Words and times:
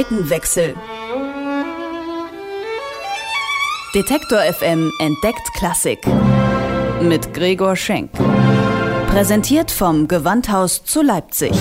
Seitenwechsel. 0.00 0.74
Detektor 3.94 4.38
FM 4.38 4.90
entdeckt 4.98 5.52
Klassik. 5.58 5.98
Mit 7.02 7.34
Gregor 7.34 7.76
Schenk. 7.76 8.10
Präsentiert 9.08 9.70
vom 9.70 10.08
Gewandhaus 10.08 10.84
zu 10.84 11.02
Leipzig. 11.02 11.52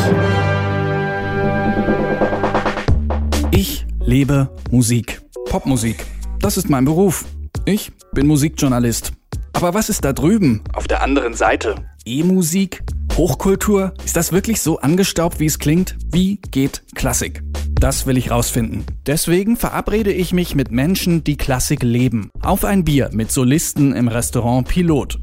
Ich 3.52 3.86
lebe 3.99 4.49
Musik. 4.71 5.21
Popmusik. 5.49 6.05
Das 6.40 6.55
ist 6.55 6.70
mein 6.70 6.85
Beruf. 6.85 7.26
Ich 7.66 7.91
bin 8.13 8.26
Musikjournalist. 8.27 9.12
Aber 9.52 9.73
was 9.73 9.90
ist 9.90 10.05
da 10.05 10.13
drüben? 10.13 10.63
Auf 10.71 10.88
der 10.88 11.03
anderen 11.03 11.34
Seite. 11.34 11.76
E-Musik? 12.05 12.84
Hochkultur? 13.17 13.94
Ist 14.05 14.16
das 14.16 14.31
wirklich 14.31 14.62
so 14.62 14.80
angestaubt, 14.80 15.41
wie 15.41 15.45
es 15.45 15.59
klingt? 15.59 15.98
Wie 16.09 16.38
geht 16.52 16.84
Klassik? 16.95 17.44
Das 17.79 18.05
will 18.05 18.17
ich 18.17 18.29
rausfinden. 18.29 18.83
Deswegen 19.05 19.55
verabrede 19.55 20.11
ich 20.11 20.33
mich 20.33 20.53
mit 20.53 20.69
Menschen, 20.69 21.23
die 21.23 21.38
Klassik 21.38 21.81
leben. 21.81 22.29
Auf 22.41 22.65
ein 22.65 22.83
Bier 22.83 23.09
mit 23.13 23.31
Solisten 23.31 23.93
im 23.93 24.09
Restaurant 24.09 24.67
Pilot. 24.67 25.17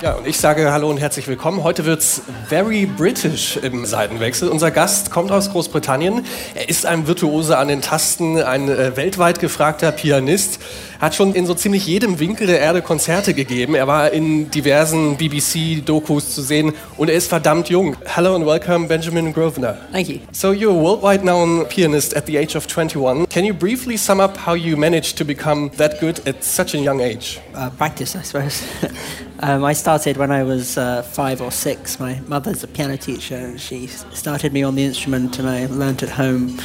Ja, 0.00 0.12
und 0.12 0.28
ich 0.28 0.38
sage 0.38 0.70
Hallo 0.70 0.88
und 0.88 0.98
herzlich 0.98 1.26
willkommen. 1.26 1.64
Heute 1.64 1.84
wird's 1.84 2.22
very 2.48 2.86
British 2.86 3.56
im 3.56 3.84
Seitenwechsel. 3.84 4.48
Unser 4.48 4.70
Gast 4.70 5.10
kommt 5.10 5.32
aus 5.32 5.50
Großbritannien. 5.50 6.24
Er 6.54 6.68
ist 6.68 6.86
ein 6.86 7.08
Virtuose 7.08 7.58
an 7.58 7.66
den 7.66 7.82
Tasten, 7.82 8.40
ein 8.40 8.68
äh, 8.68 8.96
weltweit 8.96 9.40
gefragter 9.40 9.90
Pianist. 9.90 10.60
Hat 11.00 11.16
schon 11.16 11.34
in 11.34 11.46
so 11.46 11.54
ziemlich 11.54 11.84
jedem 11.84 12.20
Winkel 12.20 12.46
der 12.46 12.60
Erde 12.60 12.80
Konzerte 12.80 13.34
gegeben. 13.34 13.74
Er 13.74 13.88
war 13.88 14.12
in 14.12 14.52
diversen 14.52 15.16
BBC-Dokus 15.16 16.32
zu 16.32 16.42
sehen 16.42 16.74
und 16.96 17.10
er 17.10 17.16
ist 17.16 17.28
verdammt 17.28 17.68
jung. 17.68 17.96
Hello 18.04 18.36
and 18.36 18.46
welcome, 18.46 18.86
Benjamin 18.86 19.32
Grosvenor. 19.32 19.78
Thank 19.90 20.08
you. 20.08 20.20
So 20.30 20.52
you're 20.52 20.78
a 20.78 20.80
worldwide 20.80 21.22
known 21.22 21.66
pianist 21.68 22.14
at 22.14 22.26
the 22.26 22.38
age 22.38 22.54
of 22.54 22.68
21. 22.68 23.26
Can 23.28 23.44
you 23.44 23.52
briefly 23.52 23.96
sum 23.96 24.20
up 24.20 24.46
how 24.46 24.54
you 24.54 24.76
managed 24.76 25.18
to 25.18 25.24
become 25.24 25.72
that 25.76 25.98
good 25.98 26.20
at 26.24 26.44
such 26.44 26.74
a 26.74 26.78
young 26.78 27.00
age? 27.00 27.40
Uh, 27.52 27.68
practice, 27.70 28.14
I 28.14 28.22
suppose. 28.22 28.62
um, 29.40 29.64
I 29.64 29.72
started 29.72 30.16
when 30.16 30.30
I 30.30 30.42
was 30.42 30.76
uh, 30.76 31.02
five 31.02 31.40
or 31.40 31.50
six. 31.50 32.00
My 32.00 32.20
mother's 32.26 32.64
a 32.64 32.68
piano 32.68 32.96
teacher, 32.96 33.36
and 33.36 33.60
she 33.60 33.86
started 33.86 34.52
me 34.52 34.62
on 34.62 34.74
the 34.74 34.84
instrument, 34.84 35.38
and 35.38 35.48
I 35.48 35.66
learnt 35.66 36.02
at 36.02 36.08
home. 36.08 36.58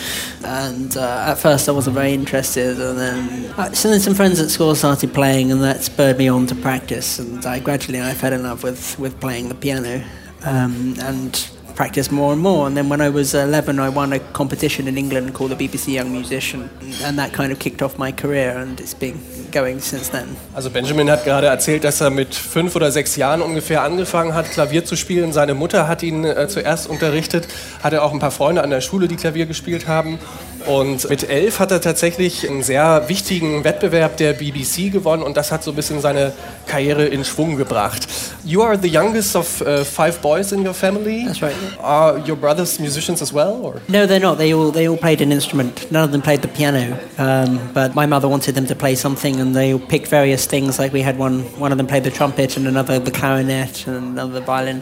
And 0.44 0.96
uh, 0.98 1.28
at 1.30 1.36
first, 1.36 1.70
I 1.70 1.72
wasn't 1.72 1.96
very 1.96 2.14
interested, 2.14 2.80
and 2.80 2.98
then 2.98 3.54
uh, 3.58 3.72
so 3.74 3.90
then 3.90 4.00
some 4.00 4.16
friends 4.16 4.40
at 4.40 4.50
school 4.50 4.74
started 4.76 5.14
playing, 5.14 5.52
and 5.52 5.62
that 5.62 5.84
spurred 5.84 6.18
me 6.18 6.28
on 6.28 6.48
to 6.48 6.56
practice. 6.56 7.20
And 7.20 7.46
I 7.46 7.60
gradually 7.60 8.02
I 8.02 8.14
fell 8.14 8.34
in 8.34 8.44
love 8.44 8.64
with 8.64 8.98
with 8.98 9.20
playing 9.20 9.50
the 9.50 9.56
piano, 9.56 10.04
um, 10.44 10.96
and 11.00 11.53
practice 11.76 12.12
more 12.12 12.34
and 12.34 12.42
more. 12.42 12.68
And 12.68 12.76
then 12.76 12.90
when 12.90 13.02
I 13.02 13.10
was 13.10 13.34
11, 13.34 13.80
I 13.80 13.90
won 13.90 14.14
a 14.14 14.20
competition 14.20 14.88
in 14.88 14.98
England 14.98 15.34
called 15.34 15.52
the 15.52 15.56
BBC 15.56 15.94
Young 15.94 16.12
Musician, 16.12 16.70
and 17.04 17.18
that 17.18 17.34
kind 17.34 17.52
of 17.52 17.60
kicked 17.60 17.82
off 17.82 17.98
my 17.98 18.12
career, 18.12 18.58
and 18.58 18.80
it's 18.80 18.94
been 18.94 19.20
going 19.52 19.80
since 19.80 20.10
then. 20.10 20.36
Also 20.54 20.70
Benjamin 20.70 21.10
hat 21.10 21.26
gerade 21.26 21.48
erzählt, 21.48 21.84
dass 21.84 22.02
er 22.02 22.10
mit 22.10 22.36
fünf 22.36 22.76
oder 22.76 22.92
sechs 22.92 23.16
Jahren 23.16 23.42
ungefähr 23.42 23.84
angefangen 23.84 24.34
hat, 24.34 24.52
Klavier 24.52 24.86
zu 24.86 24.96
spielen. 24.96 25.34
Seine 25.34 25.54
Mutter 25.54 25.88
hat 25.88 26.04
ihn 26.04 26.24
äh, 26.24 26.48
zuerst 26.48 26.88
unterrichtet, 26.88 27.48
hatte 27.82 28.02
auch 28.02 28.14
ein 28.14 28.20
paar 28.20 28.32
Freunde 28.32 28.64
an 28.64 28.70
der 28.70 28.82
Schule, 28.82 29.08
die 29.08 29.16
Klavier 29.16 29.46
gespielt 29.46 29.88
haben. 29.88 30.20
Und 30.68 31.10
mit 31.10 31.30
elf 31.30 31.60
hat 31.60 31.72
er 31.72 31.82
tatsächlich 31.82 32.50
einen 32.50 32.64
sehr 32.64 33.04
wichtigen 33.08 33.64
Wettbewerb 33.64 34.18
der 34.18 34.34
BBC 34.34 34.92
gewonnen 34.92 35.24
und 35.24 35.36
das 35.38 35.52
hat 35.52 35.64
so 35.64 35.72
ein 35.72 35.76
bisschen 35.76 36.02
seine 36.02 36.34
Karriere 36.68 37.06
in 37.06 37.26
Schwung 37.26 37.58
gebracht. 37.58 38.08
You 38.46 38.62
are 38.62 38.78
the 38.78 38.88
youngest 38.88 39.36
of 39.36 39.62
uh, 39.62 39.84
five 39.84 40.22
boys 40.22 40.52
in 40.52 40.66
your 40.66 40.74
family. 40.74 41.26
That's 41.26 41.42
right. 41.42 41.56
Are 41.82 42.18
your 42.28 42.36
brothers 42.36 42.80
musicians 42.80 43.22
as 43.22 43.34
well? 43.34 43.60
Or? 43.62 43.82
No, 43.88 44.06
they're 44.06 44.20
not. 44.20 44.38
They 44.38 44.54
all 44.54 44.72
they 44.72 44.88
all 44.88 44.98
played 44.98 45.22
an 45.22 45.32
instrument. 45.32 45.90
None 45.92 46.04
of 46.04 46.12
them 46.12 46.22
played 46.22 46.42
the 46.42 46.50
piano. 46.50 47.00
Um, 47.18 47.60
but 47.74 47.96
my 47.96 48.06
mother 48.06 48.28
wanted 48.28 48.56
them 48.56 48.66
to 48.68 48.76
play 48.76 48.96
something, 48.96 49.40
and 49.40 49.56
they 49.56 49.78
picked 49.78 50.08
various 50.08 50.46
things. 50.46 50.78
Like 50.78 50.92
we 50.94 51.02
had 51.02 51.18
one 51.18 51.44
one 51.60 51.72
of 51.72 51.78
them 51.78 51.88
played 51.88 52.04
the 52.04 52.12
trumpet, 52.12 52.58
and 52.58 52.68
another 52.68 53.00
the 53.00 53.12
clarinet, 53.12 53.88
and 53.88 54.18
another 54.18 54.34
the 54.34 54.42
violin. 54.42 54.82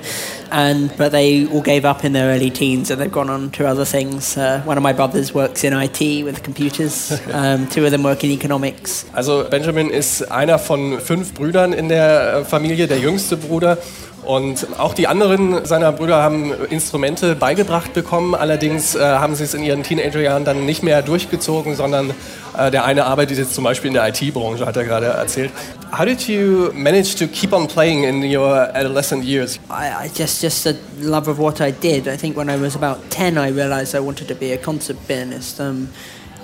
And 0.51 0.91
but 0.97 1.11
they 1.11 1.47
all 1.47 1.61
gave 1.61 1.85
up 1.85 2.03
in 2.03 2.13
their 2.13 2.35
early 2.35 2.49
teens, 2.49 2.89
and 2.89 2.99
they've 2.99 3.11
gone 3.11 3.29
on 3.29 3.51
to 3.51 3.67
other 3.67 3.85
things. 3.85 4.37
Uh, 4.37 4.61
one 4.65 4.77
of 4.77 4.83
my 4.83 4.93
brothers 4.93 5.33
works 5.33 5.63
in 5.63 5.70
IT 5.73 6.25
with 6.25 6.43
computers. 6.43 7.19
Um, 7.31 7.67
two 7.69 7.85
of 7.85 7.91
them 7.91 8.03
work 8.03 8.23
in 8.23 8.31
economics. 8.31 9.05
Also 9.13 9.45
Benjamin 9.49 9.89
ist 9.89 10.29
einer 10.31 10.59
von 10.59 10.99
fünf 10.99 11.33
Brüdern 11.33 11.71
in 11.71 11.87
der 11.87 12.33
äh, 12.33 12.45
Familie, 12.45 12.87
der 12.87 12.99
jüngste 12.99 13.37
Bruder. 13.37 13.77
Und 14.23 14.67
auch 14.77 14.93
die 14.93 15.07
anderen 15.07 15.65
seiner 15.65 15.91
Brüder 15.91 16.21
haben 16.21 16.53
Instrumente 16.69 17.35
beigebracht 17.35 17.93
bekommen. 17.93 18.35
Allerdings 18.35 18.93
äh, 18.93 18.99
haben 18.99 19.33
sie 19.35 19.43
es 19.43 19.53
in 19.55 19.63
ihren 19.63 19.81
Teenagerjahren 19.81 20.45
dann 20.45 20.65
nicht 20.65 20.83
mehr 20.83 21.01
durchgezogen, 21.01 21.75
sondern 21.75 22.11
äh, 22.57 22.69
der 22.69 22.85
eine 22.85 23.05
arbeitet 23.05 23.39
jetzt 23.39 23.55
zum 23.55 23.63
Beispiel 23.63 23.87
in 23.87 23.95
der 23.95 24.07
IT-Branche, 24.09 24.65
hat 24.65 24.77
er 24.77 24.83
gerade 24.83 25.07
erzählt. 25.07 25.51
How 25.97 26.05
did 26.05 26.27
you 26.27 26.71
manage 26.73 27.15
to 27.15 27.27
keep 27.27 27.51
on 27.51 27.67
playing 27.67 28.03
in 28.03 28.23
your 28.23 28.69
adolescent 28.75 29.25
years? 29.25 29.59
I, 29.69 30.05
I 30.05 30.11
just 30.15 30.41
just 30.41 30.67
a 30.67 30.75
love 31.01 31.29
of 31.29 31.37
what 31.37 31.59
I 31.59 31.71
did. 31.71 32.07
I 32.07 32.15
think 32.15 32.37
when 32.37 32.49
I 32.49 32.61
was 32.61 32.75
about 32.75 33.09
ten, 33.09 33.37
I 33.37 33.49
realized 33.49 33.95
I 33.95 33.99
wanted 33.99 34.27
to 34.27 34.35
be 34.35 34.53
a 34.53 34.57
concert 34.57 34.97
pianist. 35.07 35.59
Um, 35.59 35.89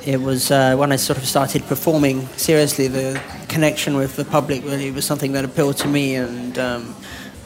it 0.06 0.22
was 0.22 0.52
uh, 0.52 0.76
when 0.76 0.92
I 0.92 0.98
sort 0.98 1.20
of 1.20 1.26
started 1.26 1.66
performing 1.68 2.28
seriously. 2.38 2.88
The 2.88 3.22
connection 3.48 3.96
with 3.96 4.16
the 4.16 4.26
public 4.26 4.64
really 4.64 4.92
was 4.92 5.06
something 5.06 5.34
that 5.34 5.46
appealed 5.46 5.78
to 5.78 5.88
me, 5.88 6.16
and 6.16 6.58
um, 6.58 6.96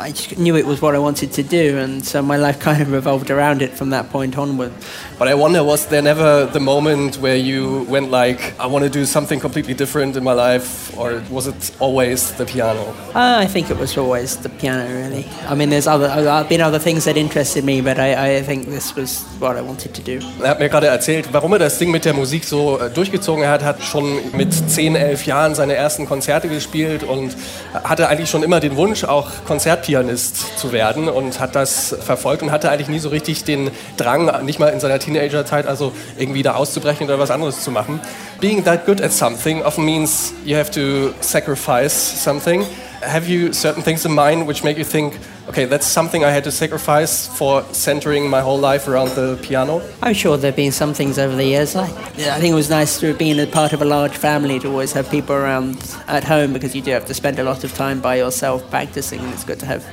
I 0.01 0.11
just 0.11 0.39
knew 0.39 0.55
it 0.55 0.65
was 0.65 0.81
what 0.81 0.95
I 0.95 0.99
wanted 0.99 1.31
to 1.33 1.43
do, 1.43 1.77
and 1.77 2.03
so 2.03 2.23
my 2.23 2.35
life 2.35 2.59
kind 2.59 2.81
of 2.81 2.91
revolved 2.91 3.29
around 3.29 3.61
it 3.61 3.71
from 3.71 3.91
that 3.91 4.09
point 4.09 4.35
onward. 4.35 4.71
But 5.19 5.27
I 5.27 5.35
wonder, 5.35 5.63
was 5.63 5.85
there 5.85 6.01
never 6.01 6.47
the 6.47 6.59
moment 6.59 7.17
where 7.17 7.35
you 7.35 7.85
went 7.87 8.09
like, 8.09 8.59
I 8.59 8.65
want 8.65 8.83
to 8.83 8.89
do 8.89 9.05
something 9.05 9.39
completely 9.39 9.75
different 9.75 10.17
in 10.17 10.23
my 10.23 10.33
life, 10.33 10.97
or 10.97 11.21
was 11.29 11.45
it 11.45 11.71
always 11.79 12.31
the 12.33 12.45
piano? 12.45 12.81
Uh, 13.13 13.37
I 13.43 13.45
think 13.45 13.69
it 13.69 13.77
was 13.77 13.95
always 13.95 14.37
the 14.37 14.49
piano, 14.49 14.89
really. 14.91 15.25
I 15.47 15.53
mean, 15.53 15.69
there's 15.69 15.85
other, 15.85 16.09
uh, 16.09 16.43
been 16.45 16.61
other 16.61 16.79
things 16.79 17.05
that 17.05 17.15
interested 17.15 17.63
me, 17.63 17.81
but 17.81 17.99
I, 17.99 18.37
I 18.37 18.41
think 18.41 18.65
this 18.65 18.95
was 18.95 19.23
what 19.39 19.55
I 19.55 19.61
wanted 19.61 19.93
to 19.93 20.01
do. 20.01 20.19
Er 20.41 20.49
hat 20.49 20.59
mir 20.59 20.69
gerade 20.69 20.87
erzählt, 20.87 21.29
warum 21.31 21.53
er 21.53 21.59
das 21.59 21.77
Ding 21.77 21.91
mit 21.91 22.05
der 22.05 22.15
Musik 22.15 22.43
so 22.43 22.79
äh, 22.79 22.89
durchgezogen 22.89 23.47
hat. 23.47 23.63
Hat 23.63 23.83
schon 23.83 24.19
mit 24.35 24.51
10, 24.51 24.95
11 24.95 25.27
Jahren 25.27 25.53
seine 25.53 25.75
ersten 25.75 26.07
Konzerte 26.07 26.47
gespielt 26.47 27.03
und 27.03 27.35
hatte 27.83 28.07
eigentlich 28.07 28.31
schon 28.31 28.41
immer 28.41 28.59
den 28.59 28.75
Wunsch, 28.77 29.03
auch 29.03 29.29
Konzertpianist 29.91 30.57
zu 30.57 30.71
werden 30.71 31.09
und 31.09 31.39
hat 31.39 31.55
das 31.55 31.95
verfolgt 32.01 32.43
und 32.43 32.51
hatte 32.51 32.71
eigentlich 32.71 32.87
nie 32.87 32.99
so 32.99 33.09
richtig 33.09 33.43
den 33.43 33.71
Drang, 33.97 34.45
nicht 34.45 34.59
mal 34.59 34.67
in 34.67 34.79
seiner 34.79 34.99
Teenagerzeit, 34.99 35.67
also 35.67 35.91
irgendwie 36.17 36.43
da 36.43 36.55
auszubrechen 36.55 37.05
oder 37.07 37.19
was 37.19 37.31
anderes 37.31 37.61
zu 37.63 37.71
machen. 37.71 37.99
Being 38.39 38.63
that 38.63 38.85
good 38.85 39.01
at 39.01 39.11
something 39.11 39.61
often 39.63 39.83
means 39.83 40.33
you 40.45 40.55
have 40.55 40.71
to 40.71 41.13
sacrifice 41.19 42.23
something. 42.23 42.65
Have 43.01 43.27
you 43.27 43.51
certain 43.51 43.83
things 43.83 44.05
in 44.05 44.13
mind 44.13 44.47
which 44.47 44.63
make 44.63 44.79
you 44.79 44.85
think, 44.85 45.13
okay, 45.49 45.65
that's 45.65 45.87
something 45.87 46.23
I 46.23 46.31
had 46.31 46.43
to 46.43 46.51
sacrifice 46.51 47.27
for 47.27 47.63
centering 47.73 48.29
my 48.29 48.41
whole 48.41 48.59
life 48.59 48.87
around 48.87 49.09
the 49.15 49.37
piano? 49.41 49.81
I'm 50.01 50.13
sure 50.13 50.37
there 50.37 50.51
have 50.51 50.55
been 50.55 50.71
some 50.71 50.93
things 50.93 51.17
over 51.17 51.35
the 51.35 51.45
years. 51.45 51.75
I, 51.75 51.85
I 51.85 52.39
think 52.39 52.51
it 52.51 52.55
was 52.55 52.69
nice 52.69 52.99
to 52.99 53.13
being 53.13 53.39
a 53.39 53.47
part 53.47 53.73
of 53.73 53.81
a 53.81 53.85
large 53.85 54.15
family 54.15 54.59
to 54.59 54.69
always 54.69 54.93
have 54.93 55.09
people 55.09 55.35
around 55.35 55.77
at 56.07 56.23
home 56.23 56.53
because 56.53 56.75
you 56.75 56.81
do 56.81 56.91
have 56.91 57.05
to 57.05 57.13
spend 57.13 57.39
a 57.39 57.43
lot 57.43 57.63
of 57.63 57.73
time 57.73 58.01
by 58.01 58.15
yourself 58.17 58.69
practicing, 58.69 59.19
and 59.19 59.33
it's 59.33 59.43
good 59.43 59.59
to 59.59 59.65
have 59.65 59.83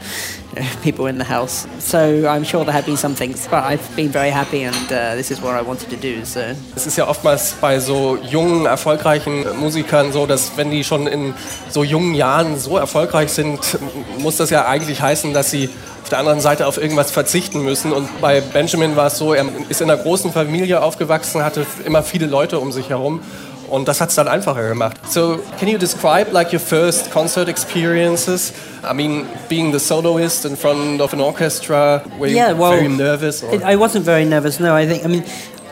you 0.54 0.62
know, 0.62 0.68
people 0.82 1.06
in 1.06 1.18
the 1.18 1.24
house. 1.24 1.66
So 1.78 2.28
I'm 2.28 2.44
sure 2.44 2.64
there 2.64 2.74
have 2.74 2.86
been 2.86 2.96
some 2.96 3.14
things, 3.14 3.46
but 3.48 3.64
I've 3.64 3.96
been 3.96 4.10
very 4.10 4.30
happy, 4.30 4.64
and 4.64 4.92
uh, 4.92 5.14
this 5.14 5.30
is 5.30 5.40
what 5.40 5.54
I 5.54 5.62
wanted 5.62 5.90
to 5.90 5.96
do. 5.96 6.24
So 6.24 6.40
Es 6.76 6.86
ist 6.86 6.96
ja 6.96 7.08
oftmals 7.08 7.54
bei 7.60 7.80
so 7.80 8.18
jungen, 8.30 8.66
erfolgreichen 8.66 9.44
Musikern 9.58 10.12
so, 10.12 10.26
dass 10.26 10.56
wenn 10.56 10.70
die 10.70 10.84
schon 10.84 11.06
in 11.06 11.34
so 11.70 11.84
jungen 11.84 12.14
Jahren 12.14 12.58
so 12.58 12.76
erfolgreich 12.76 13.30
sind, 13.30 13.58
muss 14.18 14.36
das 14.36 14.50
ja 14.50 14.66
eigentlich 14.66 15.00
heißen, 15.00 15.32
dass 15.38 15.50
sie 15.50 15.70
auf 16.02 16.08
der 16.08 16.18
anderen 16.18 16.40
Seite 16.40 16.66
auf 16.66 16.78
irgendwas 16.78 17.10
verzichten 17.10 17.62
müssen. 17.62 17.92
Und 17.92 18.20
bei 18.20 18.40
Benjamin 18.40 18.96
war 18.96 19.06
es 19.06 19.18
so, 19.18 19.34
er 19.34 19.44
ist 19.68 19.80
in 19.80 19.90
einer 19.90 20.00
großen 20.00 20.32
Familie 20.32 20.82
aufgewachsen, 20.82 21.42
hatte 21.42 21.66
immer 21.84 22.02
viele 22.02 22.26
Leute 22.26 22.58
um 22.58 22.72
sich 22.72 22.90
herum. 22.90 23.20
Und 23.68 23.86
das 23.86 24.00
hat 24.00 24.08
es 24.08 24.14
dann 24.14 24.28
einfacher 24.28 24.66
gemacht. 24.66 24.96
So, 25.10 25.38
can 25.58 25.68
you 25.68 25.76
describe 25.76 26.30
like 26.32 26.52
your 26.52 26.60
first 26.60 27.10
concert 27.10 27.48
experiences? 27.48 28.52
I 28.82 28.94
mean, 28.94 29.26
being 29.48 29.72
the 29.72 29.78
soloist 29.78 30.46
in 30.46 30.56
front 30.56 31.02
of 31.02 31.12
an 31.12 31.20
orchestra, 31.20 32.02
were 32.18 32.28
you 32.28 32.36
Yeah, 32.36 32.52
well, 32.58 32.72
very 32.72 32.88
nervous? 32.88 33.42
Or? 33.42 33.52
I 33.62 33.76
wasn't 33.76 34.04
very 34.04 34.24
nervous. 34.24 34.58
No, 34.58 34.74
I 34.74 34.86
think. 34.86 35.04
I 35.04 35.08
mean, 35.08 35.24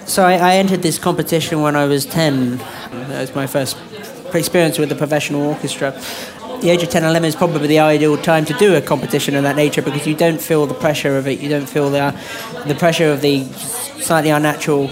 so 0.04 0.22
I, 0.22 0.34
I 0.34 0.56
entered 0.56 0.82
this 0.82 0.98
competition 0.98 1.62
when 1.62 1.74
I 1.74 1.86
was 1.86 2.04
ten. 2.04 2.58
That 3.08 3.20
was 3.20 3.34
my 3.34 3.46
first 3.46 3.78
experience 4.34 4.78
with 4.78 4.90
the 4.90 4.94
professional 4.94 5.46
orchestra. 5.48 5.94
The 6.60 6.70
age 6.70 6.82
of 6.82 6.88
10, 6.88 7.04
11 7.04 7.28
is 7.28 7.36
probably 7.36 7.66
the 7.68 7.80
ideal 7.80 8.16
time 8.16 8.44
to 8.46 8.54
do 8.54 8.74
a 8.74 8.80
competition 8.80 9.34
of 9.36 9.42
that 9.42 9.56
nature 9.56 9.82
because 9.82 10.06
you 10.06 10.14
don't 10.14 10.40
feel 10.40 10.66
the 10.66 10.74
pressure 10.74 11.16
of 11.16 11.26
it. 11.28 11.40
You 11.40 11.48
don't 11.48 11.68
feel 11.68 11.90
the 11.90 12.18
the 12.66 12.74
pressure 12.74 13.12
of 13.12 13.20
the 13.20 13.44
slightly 14.00 14.30
unnatural 14.30 14.90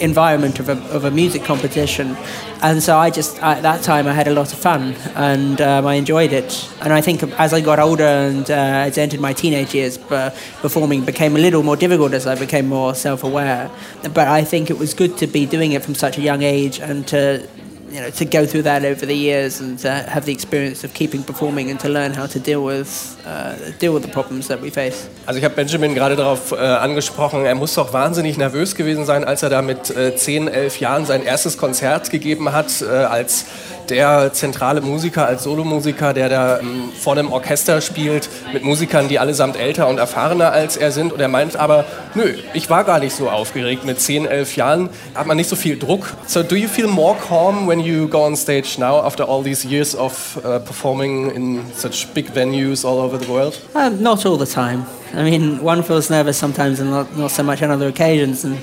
environment 0.00 0.58
of 0.58 0.68
a, 0.68 0.78
of 0.90 1.04
a 1.04 1.10
music 1.10 1.44
competition. 1.44 2.16
And 2.60 2.82
so 2.82 2.96
I 2.96 3.10
just, 3.10 3.42
at 3.42 3.62
that 3.62 3.82
time, 3.82 4.06
I 4.06 4.12
had 4.12 4.28
a 4.28 4.32
lot 4.32 4.52
of 4.52 4.58
fun 4.58 4.94
and 5.14 5.60
um, 5.60 5.86
I 5.86 5.94
enjoyed 5.94 6.32
it. 6.32 6.68
And 6.80 6.92
I 6.92 7.00
think 7.00 7.22
as 7.38 7.52
I 7.52 7.60
got 7.60 7.78
older 7.78 8.04
and 8.04 8.50
uh, 8.50 8.54
as 8.88 8.98
I 8.98 9.02
entered 9.02 9.20
my 9.20 9.32
teenage 9.32 9.74
years, 9.74 9.98
performing 9.98 11.04
became 11.04 11.36
a 11.36 11.38
little 11.38 11.62
more 11.62 11.76
difficult 11.76 12.12
as 12.12 12.26
I 12.26 12.34
became 12.34 12.68
more 12.68 12.94
self 12.94 13.24
aware. 13.24 13.70
But 14.02 14.28
I 14.28 14.44
think 14.44 14.70
it 14.70 14.78
was 14.78 14.94
good 14.94 15.16
to 15.18 15.26
be 15.26 15.46
doing 15.46 15.72
it 15.72 15.82
from 15.84 15.94
such 15.94 16.18
a 16.18 16.20
young 16.20 16.42
age 16.42 16.80
and 16.80 17.06
to 17.08 17.48
you 17.92 18.00
know, 18.00 18.10
to 18.10 18.24
go 18.24 18.46
through 18.46 18.62
that 18.62 18.84
over 18.84 19.06
the 19.06 19.14
years 19.14 19.60
and 19.60 19.78
to 19.78 19.90
have 19.90 20.24
the 20.24 20.32
experience 20.32 20.82
of 20.82 20.94
keeping 20.94 21.22
performing 21.22 21.70
and 21.70 21.78
to 21.80 21.88
learn 21.88 22.14
how 22.14 22.26
to 22.26 22.40
deal 22.40 22.64
with, 22.64 23.20
uh, 23.26 23.54
deal 23.78 23.92
with 23.92 24.02
the 24.02 24.08
problems 24.10 24.48
that 24.48 24.62
we 24.62 24.70
face. 24.70 25.08
Also 25.26 25.38
ich 25.38 25.44
habe 25.44 25.54
Benjamin 25.54 25.94
gerade 25.94 26.16
darauf 26.16 26.52
äh, 26.52 26.56
angesprochen, 26.56 27.44
er 27.44 27.54
muss 27.54 27.74
doch 27.74 27.92
wahnsinnig 27.92 28.38
nervös 28.38 28.74
gewesen 28.74 29.04
sein, 29.04 29.24
als 29.24 29.42
er 29.42 29.50
da 29.50 29.60
mit 29.60 29.90
äh, 29.90 30.16
10, 30.16 30.48
11 30.48 30.80
Jahren 30.80 31.04
sein 31.04 31.22
erstes 31.22 31.58
Konzert 31.58 32.10
gegeben 32.10 32.52
hat, 32.52 32.80
äh, 32.80 32.86
als 32.86 33.44
der 33.88 34.32
zentrale 34.32 34.80
Musiker, 34.80 35.26
als 35.26 35.44
Solomusiker, 35.44 36.14
der 36.14 36.28
da 36.28 36.60
ähm, 36.60 36.90
vor 36.98 37.12
einem 37.12 37.32
Orchester 37.32 37.80
spielt, 37.80 38.28
mit 38.52 38.64
Musikern, 38.64 39.08
die 39.08 39.18
allesamt 39.18 39.56
älter 39.56 39.88
und 39.88 39.98
erfahrener 39.98 40.52
als 40.52 40.76
er 40.76 40.92
sind. 40.92 41.12
Und 41.12 41.20
er 41.20 41.28
meint 41.28 41.56
aber, 41.56 41.84
nö, 42.14 42.34
ich 42.54 42.70
war 42.70 42.84
gar 42.84 43.00
nicht 43.00 43.14
so 43.14 43.28
aufgeregt. 43.28 43.84
Mit 43.84 44.00
10, 44.00 44.26
11 44.26 44.56
Jahren 44.56 44.88
hat 45.14 45.26
man 45.26 45.36
nicht 45.36 45.50
so 45.50 45.56
viel 45.56 45.78
Druck. 45.78 46.14
So 46.26 46.42
do 46.42 46.56
you 46.56 46.68
feel 46.68 46.86
more 46.86 47.16
calm 47.28 47.68
when 47.68 47.80
you 47.84 48.08
go 48.08 48.22
on 48.22 48.36
stage 48.36 48.78
now 48.78 49.04
after 49.04 49.22
all 49.22 49.42
these 49.42 49.64
years 49.64 49.94
of 49.94 50.38
uh, 50.44 50.58
performing 50.60 51.30
in 51.34 51.72
such 51.72 52.12
big 52.14 52.26
venues 52.26 52.84
all 52.84 52.98
over 52.98 53.18
the 53.18 53.30
world? 53.30 53.60
Um, 53.74 54.02
not 54.02 54.24
all 54.24 54.36
the 54.36 54.46
time. 54.46 54.84
I 55.14 55.22
mean, 55.22 55.62
one 55.62 55.82
feels 55.82 56.10
nervous 56.10 56.38
sometimes 56.38 56.80
and 56.80 56.90
not, 56.90 57.16
not 57.16 57.30
so 57.30 57.42
much 57.42 57.62
on 57.62 57.70
other 57.70 57.88
occasions. 57.88 58.44
And 58.44 58.58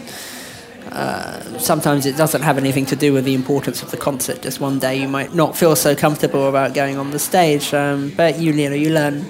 uh, 0.92 1.60
sometimes 1.60 2.06
it 2.06 2.18
doesn't 2.18 2.42
have 2.42 2.58
anything 2.58 2.86
to 2.88 2.96
do 2.96 3.14
with 3.14 3.26
the 3.26 3.34
importance 3.34 3.84
of 3.84 3.92
the 3.92 3.98
concert. 3.98 4.42
Just 4.42 4.60
one 4.60 4.80
day 4.80 5.00
you 5.00 5.08
might 5.08 5.36
not 5.36 5.56
feel 5.56 5.76
so 5.76 5.96
comfortable 5.96 6.50
about 6.50 6.74
going 6.74 6.98
on 6.98 7.12
the 7.12 7.20
stage, 7.20 7.74
um, 7.74 8.12
but 8.18 8.40
you, 8.40 8.54
you 8.54 8.70
know 8.70 8.76
you 8.76 8.90
learn 8.90 9.26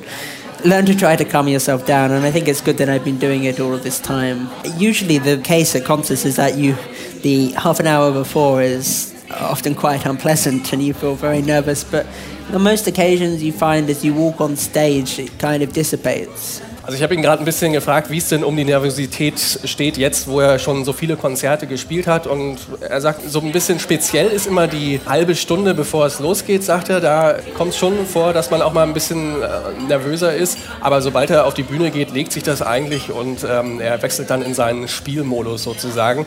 learn 0.65 0.85
to 0.85 0.95
try 0.95 1.15
to 1.15 1.25
calm 1.25 1.47
yourself 1.47 1.85
down. 1.85 2.11
And 2.11 2.25
I 2.25 2.31
think 2.31 2.47
it's 2.47 2.61
good 2.61 2.77
that 2.77 2.89
I've 2.89 3.05
been 3.05 3.17
doing 3.19 3.45
it 3.45 3.59
all 3.59 3.73
of 3.73 3.83
this 3.83 3.99
time. 3.99 4.49
Usually, 4.77 5.17
the 5.17 5.37
case 5.37 5.75
at 5.75 5.85
concerts 5.85 6.25
is 6.25 6.35
that 6.37 6.57
you 6.57 6.75
the 7.21 7.51
half 7.51 7.79
an 7.79 7.87
hour 7.87 8.11
before 8.11 8.61
is 8.61 9.13
often 9.31 9.75
quite 9.75 10.05
unpleasant 10.05 10.71
and 10.73 10.81
you 10.81 10.93
feel 10.93 11.15
very 11.15 11.41
nervous, 11.41 11.83
but 11.83 12.05
on 12.53 12.61
most 12.61 12.87
occasions 12.87 13.41
you 13.41 13.51
find 13.51 13.89
as 13.89 14.03
you 14.03 14.13
walk 14.13 14.41
on 14.41 14.55
stage 14.55 15.19
it 15.19 15.37
kind 15.37 15.63
of 15.63 15.73
dissipates. 15.73 16.61
Also 16.89 16.97
ich 16.97 17.03
habe 17.03 17.13
ihn 17.13 17.21
gerade 17.21 17.43
ein 17.43 17.45
bisschen 17.45 17.71
gefragt, 17.71 18.09
wie 18.09 18.17
es 18.17 18.29
denn 18.29 18.43
um 18.43 18.57
die 18.57 18.63
Nervosität 18.63 19.39
steht, 19.63 19.95
jetzt 19.95 20.27
wo 20.27 20.39
er 20.39 20.57
schon 20.57 20.85
so 20.85 20.91
viele 20.91 21.17
Konzerte 21.17 21.67
gespielt 21.67 22.07
hat. 22.07 22.25
Und 22.25 22.57
er 22.81 22.99
sagt, 22.99 23.29
so 23.29 23.41
ein 23.41 23.51
bisschen 23.51 23.79
speziell 23.79 24.25
ist 24.25 24.47
immer 24.47 24.65
die 24.65 24.99
halbe 25.05 25.35
Stunde, 25.35 25.75
bevor 25.75 26.07
es 26.07 26.17
losgeht, 26.17 26.63
sagt 26.63 26.89
er. 26.89 26.99
Da 26.99 27.35
kommt 27.55 27.73
es 27.73 27.77
schon 27.77 28.07
vor, 28.07 28.33
dass 28.33 28.49
man 28.49 28.63
auch 28.63 28.73
mal 28.73 28.87
ein 28.87 28.95
bisschen 28.95 29.39
äh, 29.39 29.47
nervöser 29.87 30.33
ist. 30.35 30.57
Aber 30.81 31.03
sobald 31.03 31.29
er 31.29 31.45
auf 31.45 31.53
die 31.53 31.61
Bühne 31.61 31.91
geht, 31.91 32.11
legt 32.11 32.31
sich 32.31 32.41
das 32.41 32.63
eigentlich 32.63 33.11
und 33.11 33.45
ähm, 33.47 33.79
er 33.79 34.01
wechselt 34.01 34.31
dann 34.31 34.41
in 34.41 34.55
seinen 34.55 34.87
Spielmodus 34.87 35.61
sozusagen. 35.61 36.25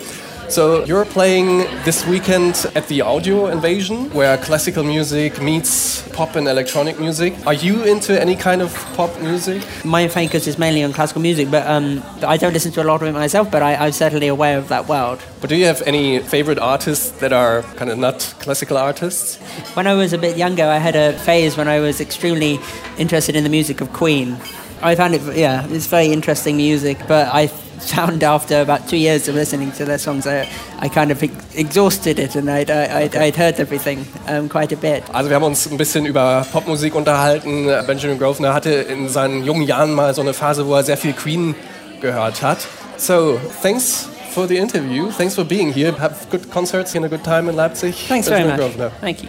So 0.49 0.85
you're 0.85 1.07
playing 1.07 1.59
this 1.85 2.07
weekend 2.07 2.67
at 2.75 2.87
the 2.89 3.01
Audio 3.01 3.47
Invasion, 3.47 4.11
where 4.13 4.37
classical 4.37 4.85
music 4.85 5.41
meets 5.41 6.07
pop 6.11 6.37
and 6.37 6.47
electronic 6.47 7.01
music. 7.01 7.35
Are 7.47 7.55
you 7.55 7.85
into 7.85 8.21
any 8.21 8.37
kind 8.37 8.61
of 8.61 8.75
pop 8.95 9.19
music? 9.21 9.63
My 9.85 10.09
focus 10.09 10.47
is 10.47 10.59
mainly 10.59 10.85
on 10.85 10.93
classical 10.93 11.23
music, 11.23 11.51
but 11.51 11.67
um, 11.67 12.03
I 12.23 12.37
don't 12.37 12.53
listen 12.53 12.71
to 12.73 12.83
a 12.83 12.85
lot 12.85 13.01
of 13.01 13.09
it 13.09 13.13
myself. 13.13 13.51
But 13.51 13.63
I, 13.63 13.77
I'm 13.77 13.93
certainly 13.93 14.29
aware 14.29 14.59
of 14.59 14.69
that 14.69 14.89
world. 14.89 15.21
But 15.41 15.49
do 15.49 15.57
you 15.57 15.65
have 15.65 15.83
any 15.87 16.19
favorite 16.19 16.59
artists 16.59 17.11
that 17.21 17.33
are 17.33 17.63
kind 17.77 17.91
of 17.91 17.99
not 17.99 18.35
classical 18.41 18.77
artists? 18.77 19.37
When 19.75 19.87
I 19.87 19.95
was 19.95 20.13
a 20.13 20.19
bit 20.19 20.37
younger, 20.37 20.65
I 20.65 20.79
had 20.79 20.97
a 20.97 21.19
phase 21.21 21.57
when 21.57 21.69
I 21.69 21.81
was 21.81 22.01
extremely 22.01 22.59
interested 22.99 23.37
in 23.37 23.43
the 23.45 23.51
music 23.51 23.81
of 23.81 23.93
Queen. 23.93 24.37
I 24.83 24.97
found 24.97 25.15
it, 25.15 25.23
yeah, 25.37 25.67
it's 25.71 25.87
very 25.87 26.09
interesting 26.09 26.57
music, 26.57 26.99
but 27.07 27.29
I 27.33 27.47
found 27.83 28.23
after 28.23 28.61
about 28.61 28.89
two 28.89 28.97
years 28.97 29.29
of 29.29 29.35
listening 29.35 29.73
to 29.73 29.85
their 29.85 29.99
songs, 29.99 30.27
I, 30.27 30.49
I 30.81 30.89
kind 30.89 31.11
of 31.11 31.23
exhausted 31.55 32.19
it 32.19 32.37
and 32.37 32.51
I'd, 32.51 32.71
I'd, 32.71 33.17
I'd 33.17 33.37
heard 33.37 33.59
everything 33.61 34.07
um, 34.29 34.49
quite 34.49 34.73
a 34.73 34.77
bit. 34.77 35.03
Also 35.13 35.29
wir 35.29 35.37
haben 35.37 35.45
uns 35.45 35.71
ein 35.71 35.77
bisschen 35.77 36.07
über 36.07 36.47
Popmusik 36.53 36.95
unterhalten. 36.95 37.67
Benjamin 37.87 38.19
Grosvenor 38.19 38.55
hatte 38.55 38.71
in 38.71 39.09
seinen 39.09 39.45
jungen 39.45 39.63
Jahren 39.63 39.95
mal 39.95 40.15
so 40.15 40.23
eine 40.23 40.35
Phase, 40.35 40.67
wo 40.67 40.75
er 40.75 40.85
sehr 40.85 40.97
viel 40.97 41.13
Queen 41.13 41.55
gehört 42.01 42.43
hat. 42.43 42.59
So, 42.97 43.41
thanks 43.63 44.09
for 44.33 44.47
the 44.47 44.57
interview. 44.57 45.11
Thanks 45.11 45.35
for 45.35 45.45
being 45.45 45.73
here. 45.73 45.93
Have 45.99 46.29
good 46.31 46.51
concerts 46.51 46.95
and 46.95 47.05
a 47.05 47.09
good 47.09 47.25
time 47.25 47.49
in 47.49 47.57
Leipzig. 47.57 47.95
Thanks 48.09 48.29
Benjamin 48.29 48.57
very 48.57 48.69
much. 48.69 48.77
Grosvenor. 48.79 48.93
Thank 49.01 49.23
you. 49.23 49.29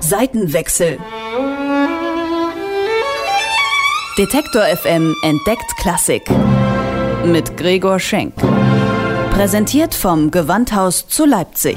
Seitenwechsel. 0.00 0.98
Detektor 4.16 4.62
FM 4.76 5.12
entdeckt 5.22 5.76
Klassik 5.76 6.22
mit 7.24 7.56
Gregor 7.56 7.98
Schenk. 7.98 8.34
Präsentiert 9.30 9.94
vom 9.94 10.30
Gewandhaus 10.30 11.06
zu 11.08 11.24
Leipzig. 11.24 11.76